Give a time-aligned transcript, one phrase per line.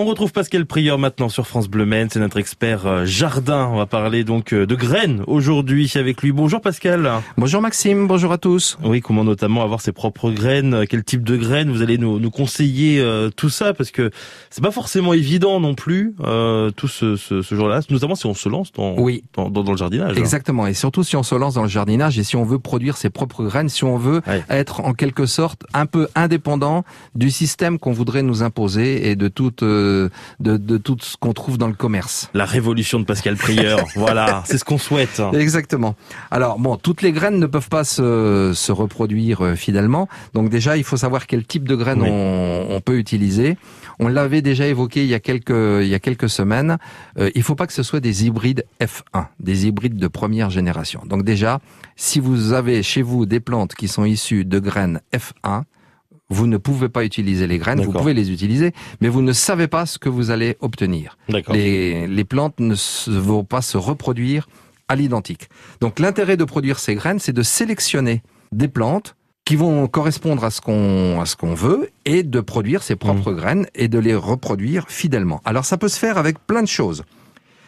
[0.00, 3.68] On retrouve Pascal Prieur maintenant sur France Bleu Maine, c'est notre expert euh, jardin.
[3.70, 6.32] On va parler donc euh, de graines aujourd'hui avec lui.
[6.32, 7.20] Bonjour Pascal.
[7.36, 8.78] Bonjour Maxime, bonjour à tous.
[8.82, 12.30] Oui, comment notamment avoir ses propres graines, quel type de graines vous allez nous, nous
[12.30, 13.74] conseiller euh, tout ça?
[13.74, 14.10] Parce que
[14.48, 18.48] c'est pas forcément évident non plus tout ce, ce, ce jour-là, notamment si on se
[18.48, 19.22] lance dans, oui.
[19.34, 20.16] dans, dans, le jardinage.
[20.16, 22.96] Exactement, et surtout si on se lance dans le jardinage et si on veut produire
[22.96, 27.78] ses propres graines, si on veut être en quelque sorte un peu indépendant du système
[27.78, 29.62] qu'on voudrait nous imposer et de toute
[30.40, 32.30] de, de tout ce qu'on trouve dans le commerce.
[32.34, 35.22] La révolution de Pascal Prieur, voilà, c'est ce qu'on souhaite.
[35.32, 35.96] Exactement.
[36.30, 40.76] Alors bon, toutes les graines ne peuvent pas se, se reproduire euh, fidèlement, donc déjà
[40.76, 43.56] il faut savoir quel type de graines on, on, peut utiliser.
[43.98, 46.78] On l'avait déjà évoqué il y a quelques il y a quelques semaines.
[47.18, 51.02] Euh, il faut pas que ce soit des hybrides F1, des hybrides de première génération.
[51.06, 51.60] Donc déjà,
[51.96, 55.64] si vous avez chez vous des plantes qui sont issues de graines F1,
[56.30, 59.66] vous ne pouvez pas utiliser les graines, vous pouvez les utiliser, mais vous ne savez
[59.66, 61.18] pas ce que vous allez obtenir.
[61.52, 62.74] Les, les plantes ne
[63.18, 64.48] vont pas se reproduire
[64.88, 65.48] à l'identique.
[65.80, 70.50] Donc l'intérêt de produire ces graines, c'est de sélectionner des plantes qui vont correspondre à
[70.50, 73.36] ce qu'on à ce qu'on veut et de produire ses propres mmh.
[73.36, 75.40] graines et de les reproduire fidèlement.
[75.44, 77.02] Alors ça peut se faire avec plein de choses.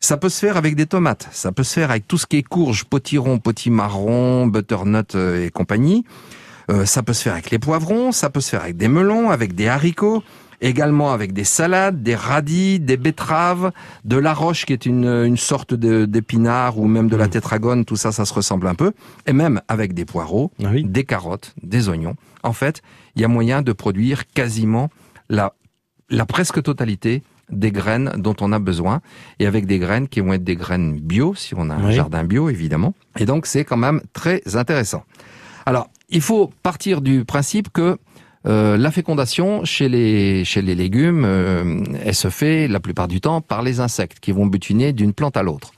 [0.00, 2.36] Ça peut se faire avec des tomates, ça peut se faire avec tout ce qui
[2.36, 6.04] est courge, potiron, potimarron, butternut euh, et compagnie.
[6.70, 9.30] Euh, ça peut se faire avec les poivrons, ça peut se faire avec des melons,
[9.30, 10.22] avec des haricots,
[10.60, 13.72] également avec des salades, des radis, des betteraves,
[14.04, 17.30] de la roche qui est une, une sorte d'épinard ou même de la mmh.
[17.30, 18.92] tétragone, tout ça, ça se ressemble un peu,
[19.26, 22.16] et même avec des poireaux, ah des carottes, des oignons.
[22.42, 22.82] En fait,
[23.14, 24.90] il y a moyen de produire quasiment
[25.28, 25.54] la,
[26.08, 29.00] la presque totalité des graines dont on a besoin
[29.38, 32.24] et avec des graines qui vont être des graines bio si on a un jardin
[32.24, 35.04] bio évidemment et donc c'est quand même très intéressant.
[35.66, 37.98] Alors il faut partir du principe que
[38.46, 43.20] euh, la fécondation chez les chez les légumes, euh, elle se fait la plupart du
[43.20, 45.72] temps par les insectes qui vont butiner d'une plante à l'autre.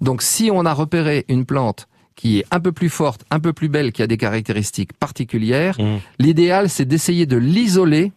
[0.00, 3.52] Donc si on a repéré une plante qui est un peu plus forte, un peu
[3.52, 5.96] plus belle, qui a des caractéristiques particulières, mmh.
[6.18, 8.12] l'idéal c'est d'essayer de l'isoler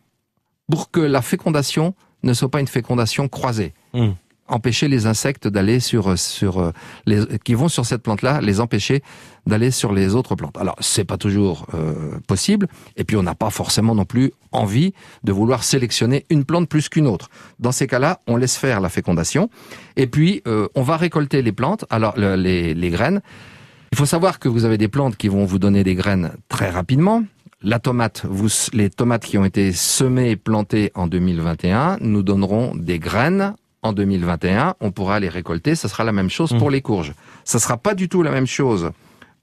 [0.70, 3.74] pour que la fécondation ne soit pas une fécondation croisée.
[3.94, 4.12] Mmh
[4.48, 6.72] empêcher les insectes d'aller sur sur euh,
[7.06, 9.02] les qui vont sur cette plante là les empêcher
[9.48, 10.58] d'aller sur les autres plantes.
[10.58, 12.68] Alors c'est pas toujours euh, possible.
[12.98, 14.94] Et puis on n'a pas forcément non plus envie
[15.24, 17.30] de vouloir sélectionner une plante plus qu'une autre.
[17.60, 19.50] Dans ces cas-là on laisse faire la fécondation.
[19.96, 21.86] Et puis euh, on va récolter les plantes.
[21.90, 23.22] Alors les, les graines.
[23.92, 26.70] Il faut savoir que vous avez des plantes qui vont vous donner des graines très
[26.70, 27.24] rapidement.
[27.66, 32.76] La tomate, vous, les tomates qui ont été semées et plantées en 2021 nous donneront
[32.76, 35.76] des graines en 2021, on pourra les récolter.
[35.76, 36.74] Ce sera la même chose pour mmh.
[36.74, 37.14] les courges.
[37.44, 38.92] Ça sera pas du tout la même chose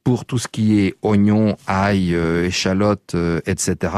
[0.02, 3.92] pour tout ce qui est oignons, ail, euh, échalotes, euh, etc.,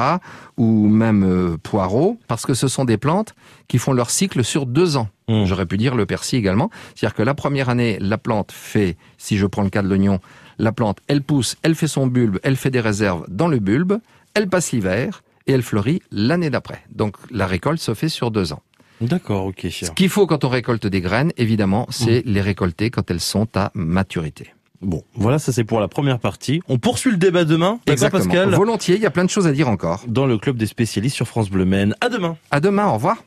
[0.57, 3.35] ou même euh, poireaux, parce que ce sont des plantes
[3.69, 5.09] qui font leur cycle sur deux ans.
[5.29, 5.45] Mmh.
[5.45, 6.71] J'aurais pu dire le persil également.
[6.95, 10.19] C'est-à-dire que la première année, la plante fait, si je prends le cas de l'oignon,
[10.59, 13.99] la plante, elle pousse, elle fait son bulbe, elle fait des réserves dans le bulbe,
[14.35, 16.83] elle passe l'hiver et elle fleurit l'année d'après.
[16.91, 18.63] Donc la récolte se fait sur deux ans.
[19.03, 19.67] D'accord, ok.
[19.71, 22.31] Ce qu'il faut quand on récolte des graines, évidemment, c'est mmh.
[22.31, 24.53] les récolter quand elles sont à maturité.
[24.83, 26.61] Bon, voilà, ça c'est pour la première partie.
[26.69, 28.25] On poursuit le débat demain, Exactement.
[28.25, 28.51] Pascal?
[28.51, 30.03] Volontiers, il y a plein de choses à dire encore.
[30.09, 31.95] Dans le club des spécialistes sur France Bleu Maine.
[32.01, 32.37] À demain.
[32.51, 33.19] À demain, au revoir.